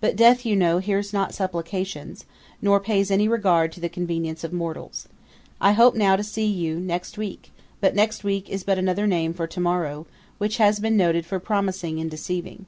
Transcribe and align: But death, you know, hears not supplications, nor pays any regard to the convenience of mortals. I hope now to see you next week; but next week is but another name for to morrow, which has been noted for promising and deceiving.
But 0.00 0.16
death, 0.16 0.46
you 0.46 0.56
know, 0.56 0.78
hears 0.78 1.12
not 1.12 1.34
supplications, 1.34 2.24
nor 2.62 2.80
pays 2.80 3.10
any 3.10 3.28
regard 3.28 3.70
to 3.72 3.80
the 3.80 3.90
convenience 3.90 4.42
of 4.42 4.50
mortals. 4.50 5.08
I 5.60 5.72
hope 5.72 5.94
now 5.94 6.16
to 6.16 6.24
see 6.24 6.46
you 6.46 6.80
next 6.80 7.18
week; 7.18 7.52
but 7.78 7.94
next 7.94 8.24
week 8.24 8.48
is 8.48 8.64
but 8.64 8.78
another 8.78 9.06
name 9.06 9.34
for 9.34 9.46
to 9.48 9.60
morrow, 9.60 10.06
which 10.38 10.56
has 10.56 10.80
been 10.80 10.96
noted 10.96 11.26
for 11.26 11.38
promising 11.38 12.00
and 12.00 12.10
deceiving. 12.10 12.64